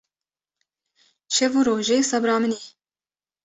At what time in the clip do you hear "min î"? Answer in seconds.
2.41-2.61